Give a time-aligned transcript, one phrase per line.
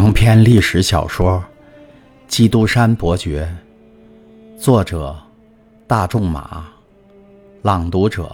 [0.00, 1.32] 长篇历史小说
[2.28, 3.52] 《基督山伯爵》，
[4.56, 5.16] 作者：
[5.88, 6.68] 大仲马，
[7.62, 8.30] 朗读者：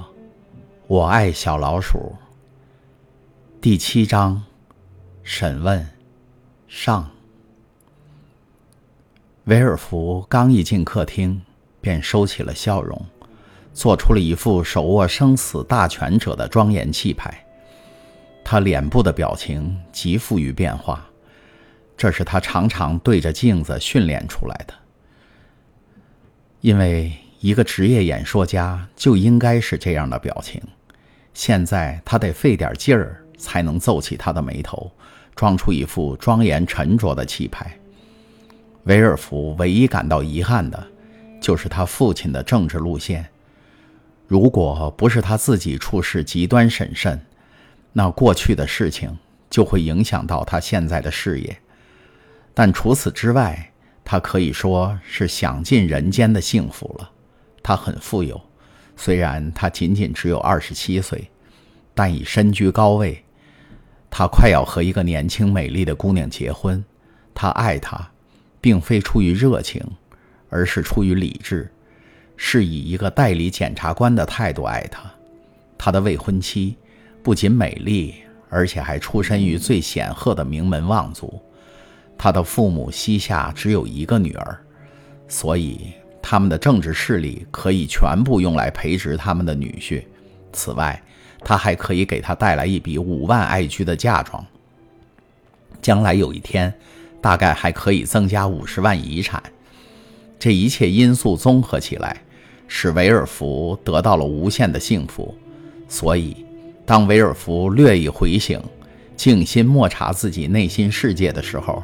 [0.86, 2.14] 我爱小老鼠。
[3.62, 4.42] 第七章：
[5.22, 5.88] 审问
[6.68, 7.08] 上。
[9.44, 11.40] 维尔福刚一进客厅，
[11.80, 13.06] 便收起了笑容，
[13.72, 17.42] 做出了一副手握生死大权者的庄严气派。
[18.44, 21.02] 他脸部的表情极富于变化。
[21.96, 24.74] 这是他常常对着镜子训练出来的，
[26.60, 30.60] 因为一个职业演说家就应该是这样的表情。
[31.32, 34.90] 现在他得费点劲儿才能皱起他的眉头，
[35.34, 37.76] 装出一副庄严沉着的气派。
[38.84, 40.86] 维尔福唯一感到遗憾的，
[41.40, 43.24] 就是他父亲的政治路线。
[44.26, 47.20] 如果不是他自己处事极端审慎，
[47.92, 49.16] 那过去的事情
[49.48, 51.56] 就会影响到他现在的事业。
[52.54, 53.72] 但除此之外，
[54.04, 57.10] 他可以说是享尽人间的幸福了。
[57.62, 58.40] 他很富有，
[58.96, 61.28] 虽然他仅仅只有二十七岁，
[61.94, 63.22] 但已身居高位。
[64.08, 66.82] 他快要和一个年轻美丽的姑娘结婚。
[67.34, 68.08] 他爱她，
[68.60, 69.84] 并非出于热情，
[70.48, 71.68] 而是出于理智，
[72.36, 75.02] 是以一个代理检察官的态度爱她。
[75.76, 76.76] 他的未婚妻
[77.24, 78.14] 不仅美丽，
[78.48, 81.42] 而且还出身于最显赫的名门望族。
[82.16, 84.58] 他的父母膝下只有一个女儿，
[85.28, 90.02] 所以他们的政治势力可以全部用来培植他们的女婿。
[90.52, 91.02] 此外，
[91.40, 94.44] 他还可以给他带来一笔五万爱居的嫁妆。
[95.82, 96.72] 将来有一天，
[97.20, 99.42] 大概还可以增加五十万遗产。
[100.38, 102.22] 这一切因素综合起来，
[102.68, 105.34] 使维尔福得到了无限的幸福。
[105.88, 106.46] 所以，
[106.86, 108.58] 当维尔福略一回醒，
[109.16, 111.82] 静心默察自己内心世界的时候，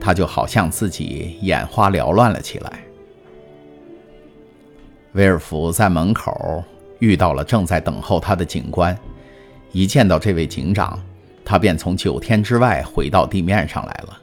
[0.00, 2.72] 他就好像自己眼花缭乱了起来。
[5.12, 6.64] 威尔福在门口
[6.98, 8.96] 遇到了正在等候他的警官，
[9.70, 10.98] 一见到这位警长，
[11.44, 14.18] 他便从九天之外回到地面上来了。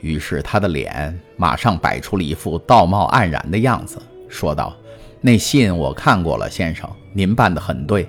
[0.00, 4.74] 于是他的脸马上摆出了一副道貌岸然的样子，说道
[5.20, 8.08] ：“那信我看过了，先生，您办得很对，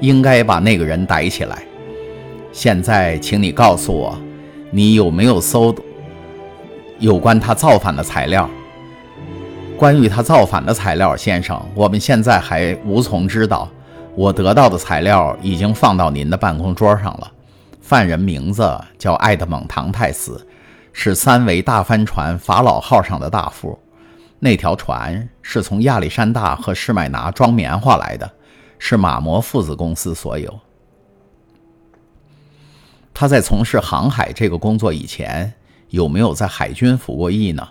[0.00, 1.64] 应该把那个人逮起来。
[2.56, 4.18] 现在，请你告诉我，
[4.70, 5.74] 你有没有搜？”
[6.98, 8.48] 有关他造反的材料，
[9.76, 13.68] 关于他造反的材料，先生，我们现在还无从知道。
[14.14, 17.30] 我得到的材料已经放到您的办公桌上了。
[17.82, 20.46] 犯人名字叫爱德蒙·唐泰斯，
[20.94, 23.78] 是三维大帆船“法老号”上的大副。
[24.38, 28.30] 那条船是从亚历山大和施麦拿装棉花来的，
[28.78, 30.58] 是马摩父子公司所有。
[33.18, 35.50] 他在从事航海这个工作以前。
[35.90, 37.66] 有没有在海军服过役呢？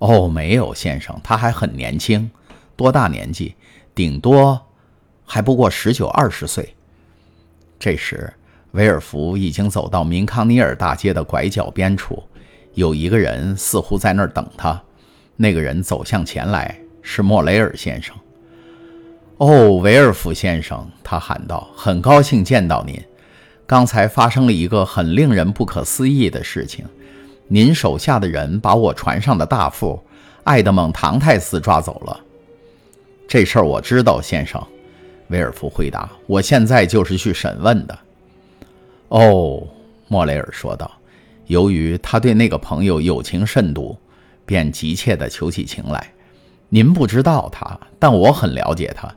[0.00, 2.28] 哦，没有，先生，他还很年轻，
[2.76, 3.54] 多大年纪？
[3.94, 4.60] 顶多
[5.24, 6.74] 还不过十九二十岁。
[7.78, 8.30] 这时，
[8.72, 12.20] 威尔福已经走到明康尼尔大街的拐角边处，
[12.74, 14.82] 有一个人似乎在那儿等他。
[15.36, 18.14] 那个人走向前来，是莫雷尔先生。
[19.38, 23.00] 哦，维尔福先生，他喊道：“很高兴见到您。
[23.72, 26.84] 刚才发生了一个很令人不可思议的事情。”
[27.48, 29.98] 您手下的人把我船上的大副
[30.44, 32.20] 爱德蒙·唐泰斯抓走了。
[33.26, 34.62] 这事儿我知道，先生。
[35.28, 37.98] 威尔夫回答：“我现在就是去审问的。”
[39.08, 39.66] 哦，
[40.06, 40.90] 莫雷尔说道。
[41.46, 43.96] 由于他对那个朋友友情甚笃，
[44.44, 46.12] 便急切地求起情来。
[46.68, 49.10] 您不知道他，但我很了解他。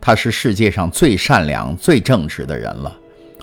[0.00, 2.96] 他是世界上最善良、最正直的人了。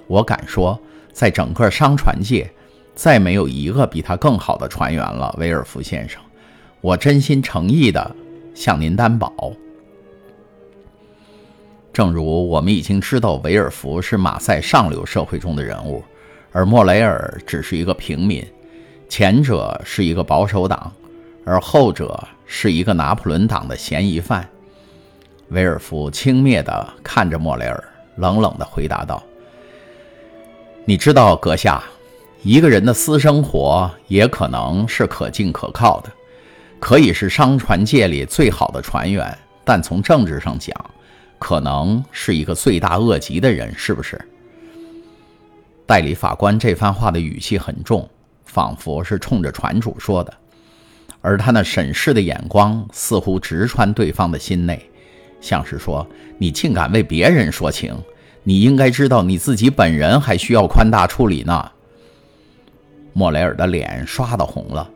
[0.08, 0.80] 我敢说，
[1.14, 2.50] 在整个商船界。
[2.94, 6.22] 再没有一个比他更好的船员了，威尔福先生，
[6.80, 8.16] 我真心诚意地
[8.54, 9.52] 向您担保。
[11.92, 16.02] 正如我们已经知道，维尔福是马赛上流社会中的人物，
[16.54, 18.42] 而莫雷尔只是一个平民。
[19.10, 20.90] 前者是一个保守党，
[21.44, 24.48] 而后者是一个拿破仑党的嫌疑犯。
[25.50, 27.84] 维尔福轻蔑地看着莫雷尔，
[28.16, 29.22] 冷冷地回答道
[30.86, 31.84] ：“你知道，阁下。”
[32.44, 36.12] 一个人的私生活也可能是可敬可靠的，
[36.80, 40.72] 可以是商船界里最好的船员，但从政治上讲，
[41.40, 44.24] 可能是一个罪大恶极的人，是不是？
[45.88, 48.08] 代理法官这番话的语气很重，
[48.46, 50.32] 仿佛是冲着船主说的，
[51.22, 54.88] 而他那审视的眼光似乎直穿对方的心内，
[55.42, 57.98] 像是说：“你竟敢为别人说情，
[58.46, 61.72] 你应该知道你自己本人还需要宽大处理呢。”
[63.12, 64.90] 莫雷尔的脸刷的红了，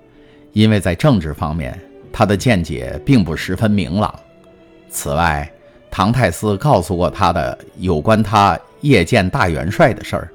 [0.53, 1.77] 因为在政治方面，
[2.11, 4.13] 他的见解并不十分明朗。
[4.89, 5.49] 此外，
[5.89, 10.31] 唐泰斯告诉过他的有关他夜见大元帅的事儿，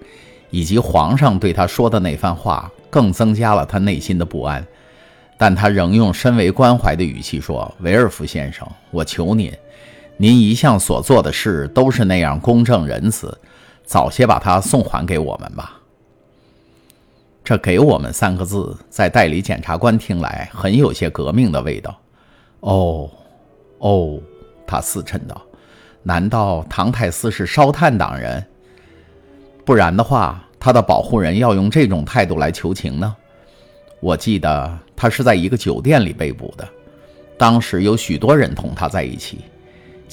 [0.51, 4.67] 以及皇上对他说的那番话，更增加了他内心的不安。
[5.37, 9.53] 但他仍用深为关怀的语气说：“维尔福先生，我求您，
[10.17, 13.37] 您一向所做的事都是那样公正仁慈，
[13.85, 15.81] 早些把他送还给我们吧。”
[17.45, 21.95] 这“给我们”三个字，在代理检察官听来，很有些革命的味道。
[22.61, 23.11] 哦，
[23.79, 24.19] 哦，
[24.67, 25.43] 他思忖道
[26.03, 28.43] ：“难道唐泰斯是烧炭党人？
[29.63, 33.15] 不然的话，他的保护人要用这种态度来求情呢？”
[34.01, 36.67] 我记得他是在一个酒店里被捕的，
[37.37, 39.41] 当时有许多人同他在一起。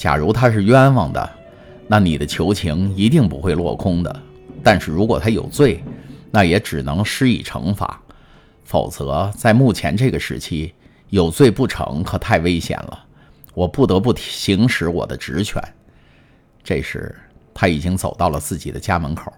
[0.02, 1.30] 假如他是冤枉的，
[1.86, 4.22] 那你的求情一定不会落空的。
[4.60, 5.80] 但是如果他有罪，
[6.32, 8.02] 那也只能施以惩罚，
[8.64, 10.74] 否则在目前这个时期，
[11.10, 12.98] 有罪不成可太危险了。
[13.54, 15.62] 我不得不行使我的职权。
[16.64, 17.14] 这时
[17.54, 19.32] 他已经走到了自己的家门口，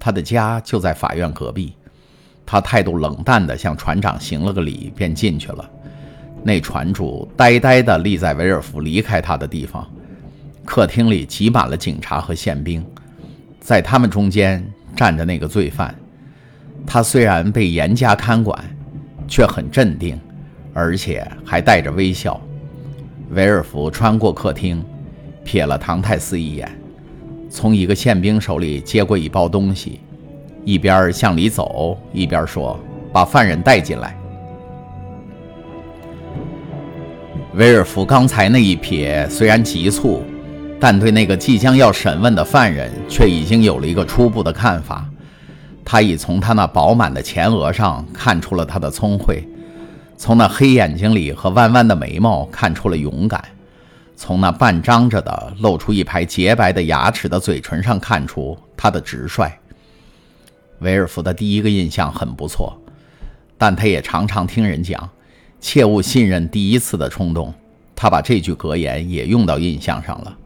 [0.00, 1.74] 他的家就在法院隔壁。
[2.44, 5.70] 他态度冷淡地向船长行了个礼，便进去了。
[6.42, 9.86] 那船主呆呆地立在维尔福离开他的地方。
[10.64, 12.84] 客厅里挤满了警察和宪兵，
[13.60, 15.94] 在他们中间站着那个罪犯。
[16.86, 18.58] 他虽然被严加看管，
[19.26, 20.18] 却很镇定，
[20.72, 22.40] 而且还带着微笑。
[23.30, 24.84] 维尔福穿过客厅，
[25.44, 26.70] 瞥了唐泰斯一眼，
[27.50, 30.00] 从一个宪兵手里接过一包东西。
[30.64, 32.78] 一边向里走，一边说
[33.12, 34.16] ：“把犯人带进来。”
[37.54, 40.24] 威尔福刚才那一瞥虽然急促，
[40.80, 45.06] 但对那个即将要审问的犯人却已经有了一个初步的看法。
[45.84, 49.46] 他已从他那饱满的前额上看出了他的聪慧，
[50.16, 53.44] 从那黑眼睛里和弯弯的眉毛看出了勇敢，
[54.16, 59.52] 从那半张着的露出一排洁白的牙齿的嘴唇上看出他的直率。
[60.78, 62.80] 维尔福的第一个印象很不错，
[63.58, 65.06] 但他也常常听人讲
[65.62, 67.54] ：“切勿信任第一次的冲动。”
[67.96, 70.36] 他把这句格言也用到印象上了，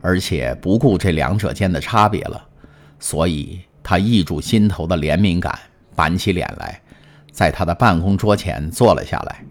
[0.00, 2.42] 而且不顾这两者间的差别了。
[2.98, 5.58] 所以，他抑住心头的怜悯感，
[5.94, 6.80] 板起脸来，
[7.30, 9.44] 在他的办公桌前坐了下来。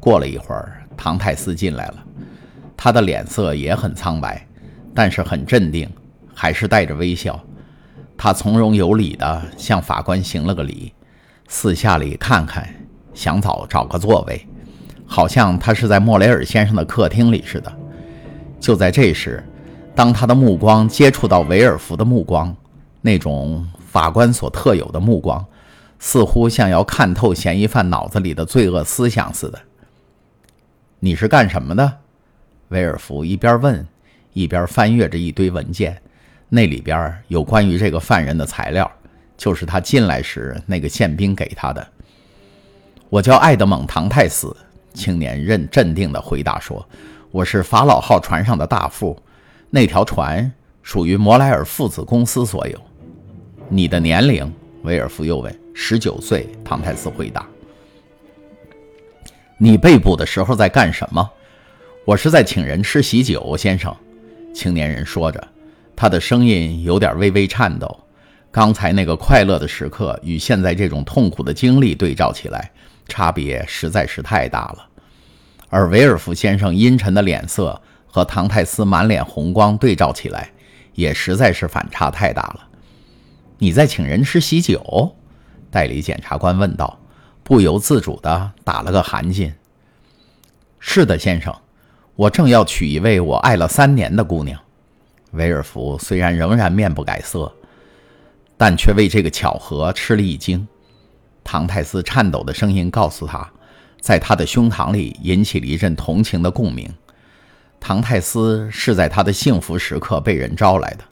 [0.00, 2.04] 过了一会儿，唐泰斯进来了，
[2.76, 4.44] 他的脸色也很苍白，
[4.92, 5.88] 但是很镇定，
[6.34, 7.40] 还是带着微笑。
[8.18, 10.92] 他从容有礼地向法官行了个礼，
[11.46, 12.68] 四下里看看，
[13.14, 14.46] 想找找个座位，
[15.06, 17.72] 好像他是在莫雷尔先生的客厅里似的。
[18.60, 19.42] 就在这时，
[19.94, 22.54] 当他的目光接触到维尔福的目光，
[23.00, 25.44] 那种法官所特有的目光，
[25.98, 29.58] 似乎像要看透嫌疑犯脑子里的罪恶思想似的。
[30.98, 31.98] 你是干什么的？
[32.68, 33.86] 维尔福一边问，
[34.32, 36.00] 一边翻阅着一堆文件。
[36.48, 38.90] 那里边有关于这个犯人的材料，
[39.36, 41.86] 就是他进来时那个宪兵给他的。
[43.14, 44.56] 我叫爱德蒙·唐泰斯，
[44.92, 46.84] 青年认镇定地回答说
[47.30, 49.16] ：“我是法老号船上的大副，
[49.70, 50.50] 那条船
[50.82, 52.80] 属于摩莱尔父子公司所有。”
[53.70, 54.52] 你的年龄？
[54.82, 55.56] 威尔夫又问。
[55.72, 57.46] “十九岁。”唐泰斯回答。
[59.58, 61.30] “你被捕的时候在干什么
[62.04, 63.94] ？”“我是在请人吃喜酒，先生。”
[64.52, 65.40] 青年人说着。
[65.94, 67.96] 他的声音有点微微颤抖。
[68.50, 72.72] 刚才那个快乐的时刻与现在这种痛苦的经历对照起来，
[73.06, 74.88] 差别实在是太大了。
[75.68, 80.50] 而维尔福先生阴沉的脸色和唐泰斯满脸红光对照起来，
[80.94, 82.68] 也实在是反差太大了。
[83.58, 85.16] 你在请人吃喜酒？
[85.70, 86.98] 代理检察官问道，
[87.42, 89.52] 不由自主地打了个寒噤。
[90.78, 91.52] 是的，先生，
[92.14, 94.60] 我正要娶一位我爱了三年的姑娘。
[95.32, 97.52] 维尔福虽然仍然面不改色，
[98.56, 100.68] 但却为这个巧合吃了一惊。
[101.44, 103.48] 唐泰斯颤抖的声音告诉他，
[104.00, 106.90] 在他的胸膛里引起了一阵同情的共鸣。
[107.78, 111.04] 唐泰斯是在他的幸福时刻被人招来的，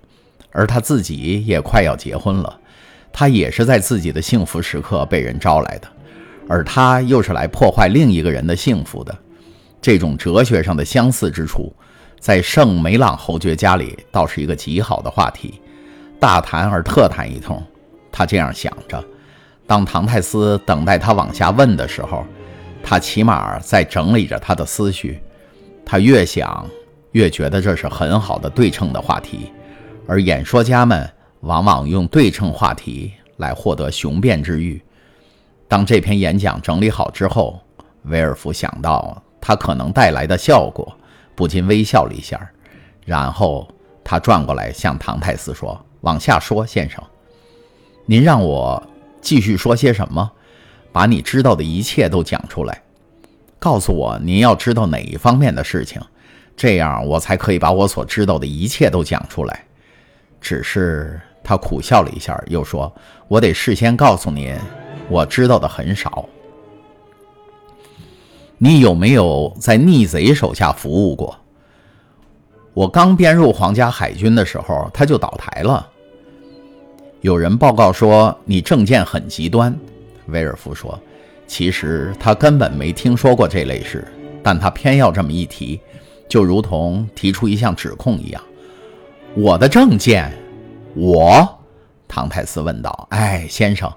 [0.50, 2.58] 而他自己也快要结婚了，
[3.12, 5.88] 他也是在自己的幸福时刻被人招来的，
[6.48, 9.16] 而他又是来破坏另一个人的幸福的。
[9.80, 11.72] 这种哲学上的相似之处。
[12.18, 15.60] 在圣梅朗侯爵家里，倒是一个极好的话题，
[16.20, 17.60] 大谈而特谈一通。
[18.12, 19.04] 他这样想着。
[19.72, 22.26] 当唐泰斯等待他往下问的时候，
[22.82, 25.18] 他起码在整理着他的思绪。
[25.82, 26.66] 他越想，
[27.12, 29.50] 越觉得这是很好的对称的话题，
[30.06, 31.10] 而演说家们
[31.40, 34.78] 往往用对称话题来获得雄辩之欲。
[35.66, 37.58] 当这篇演讲整理好之后，
[38.02, 40.94] 威尔福想到他可能带来的效果，
[41.34, 42.38] 不禁微笑了一下。
[43.06, 43.66] 然后
[44.04, 47.02] 他转过来向唐泰斯说：“往下说，先生，
[48.04, 48.86] 您让我
[49.22, 50.30] 继续说些什么？
[50.92, 52.82] 把你知道的一切都讲出来，
[53.58, 56.02] 告诉我您要知道哪一方面的事情，
[56.54, 59.64] 这样我才可以把我所知道的一切都讲出来。”
[60.38, 62.92] 只是他苦笑了一下，又说
[63.28, 64.54] ：“我得事先告诉您。”
[65.08, 66.28] 我知道的很少。
[68.58, 71.36] 你有没有在逆贼手下服务过？
[72.74, 75.88] 我刚编入皇家海军的时候，他就倒台了。
[77.22, 79.72] 有人报告说你政见很极端。
[80.26, 80.98] 威尔夫说
[81.46, 84.04] ：“其实他根本没听说过这类事，
[84.42, 85.80] 但他偏要这么一提，
[86.28, 88.42] 就如同提出一项指控一样。”
[89.36, 90.32] 我的政见，
[90.96, 91.48] 我，
[92.08, 93.90] 唐泰斯问道：“哎，先生。”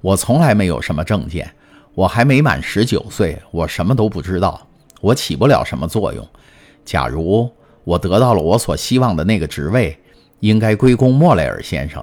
[0.00, 1.52] 我从来没有什么证件，
[1.94, 4.66] 我还没满十九岁，我什么都不知道，
[5.02, 6.26] 我起不了什么作用。
[6.82, 7.46] 假如
[7.84, 9.94] 我得到了我所希望的那个职位，
[10.38, 12.02] 应该归功莫雷尔先生。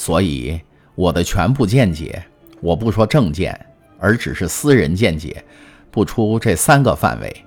[0.00, 0.58] 所以
[0.94, 2.24] 我的全部见解，
[2.62, 3.54] 我不说政见，
[3.98, 5.44] 而只是私人见解，
[5.90, 7.44] 不出这三个范围。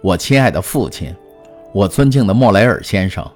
[0.00, 1.12] 我亲爱的父亲，
[1.72, 3.28] 我尊敬的莫雷尔先生，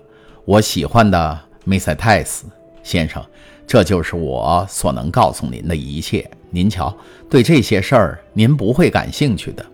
[0.44, 2.46] 我喜欢的梅塞泰斯
[2.84, 3.20] 先生。
[3.66, 6.30] 这就是我所能告诉您的一切。
[6.48, 6.96] 您瞧，
[7.28, 9.66] 对这些事儿您不会感兴趣的。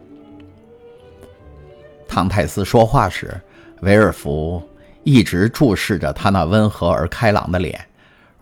[2.08, 3.38] 唐泰斯说话时，
[3.82, 4.62] 维尔福
[5.04, 7.78] 一直注视着他那温和而开朗的脸，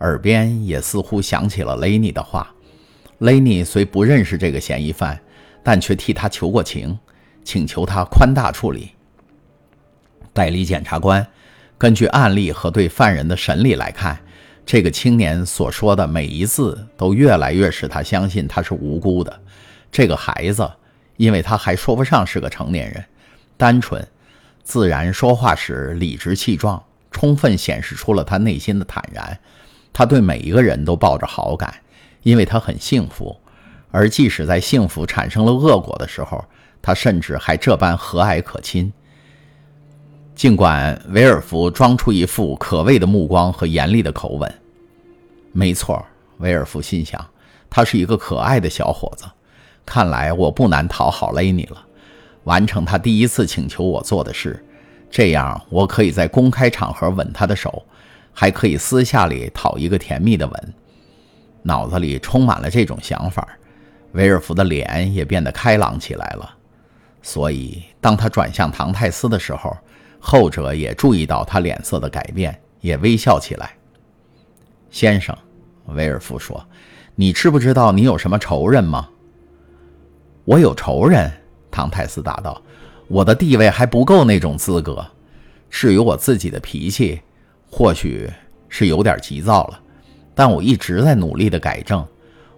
[0.00, 2.52] 耳边也似乎响起了雷尼的话。
[3.19, 5.21] 雷尼虽不认识这个嫌疑犯，
[5.62, 6.99] 但却替他求过情，
[7.45, 8.93] 请求他宽大处理。
[10.33, 11.26] 代理检察官
[11.76, 14.19] 根据案例和对犯人的审理来看。
[14.64, 19.40] 这个青年所说的每一字，都越来越使他相信他是无辜的。
[19.90, 20.71] 这个孩子，
[21.17, 23.02] 因为他还说不上是个成年人，
[23.57, 24.07] 单纯、
[24.62, 29.40] 自然，说话时理直气壮，充分显示出了他内心的坦然。
[29.99, 31.75] 他对每一个人都抱着好感，
[32.23, 33.37] 因为他很幸福。
[33.90, 36.45] 而即使在幸福产生了恶果的时候，
[36.81, 38.93] 他甚至还这般和蔼可亲。
[40.37, 44.55] 尽管维尔福装出一副可畏的目光和严厉的口吻，
[45.50, 47.28] 没错，维尔福心想，
[47.69, 49.25] 他是一个可爱的小伙子。
[49.85, 51.85] 看来我不难讨好雷尼了，
[52.45, 54.64] 完成他第一次请求我做的事，
[55.11, 57.85] 这样我可以在公开场合吻他的手，
[58.40, 60.75] 还可以私下里讨一个甜蜜的吻。
[61.64, 63.45] 脑子里充满了这种想法，
[64.12, 66.49] 维尔福的脸也变得开朗起来了。
[67.21, 69.76] 所以，当他转向唐泰斯的时候，
[70.21, 73.73] 后者也注意到他脸色的改变，也微笑起来。
[74.88, 75.37] 先生，
[75.87, 76.64] 威尔夫说
[77.16, 79.09] ：“你知不知道你有什么仇人吗
[80.47, 81.28] ？”“我有仇人。”
[81.73, 82.62] 唐泰斯答道
[83.09, 85.04] ，“我的地位还不够那种资格。
[85.68, 87.21] 至于我自己的脾气，
[87.71, 88.31] 或许
[88.69, 89.81] 是有点急躁了，
[90.35, 92.07] 但我一直在努力的改正。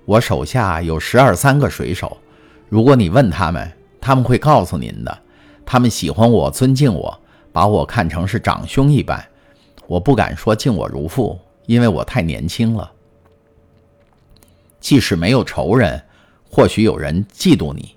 [0.05, 2.17] 我手下有十二三个水手，
[2.69, 5.19] 如果你问他们，他们会告诉您的。
[5.64, 7.17] 他们喜欢我，尊敬我。”
[7.52, 9.21] 把我看成是长兄一般，
[9.88, 11.37] 我不敢说敬我如父，
[11.67, 12.88] 因为我太年轻了。
[14.79, 16.00] 即使没有仇人，
[16.49, 17.97] 或许有人嫉妒你。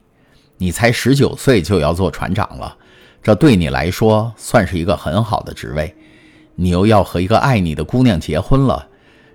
[0.57, 2.75] 你才十九岁就要做船长了，
[3.21, 5.95] 这对你来说算是一个很好的职位。
[6.55, 8.87] 你又要和一个爱你的姑娘结婚了，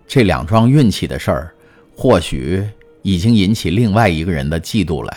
[0.07, 1.55] 这两桩运气的事儿，
[1.97, 2.69] 或许
[3.03, 5.17] 已经引起另外一个人的嫉妒了。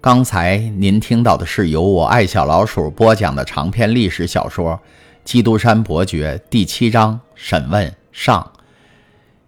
[0.00, 4.72] 刚才您听到的是由我爱小老鼠播讲的长篇历史小说
[5.24, 8.52] 《基督山伯爵》第七章审问上，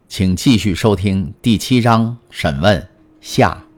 [0.08, 2.88] 请继续收听第七章审问
[3.20, 3.69] 下。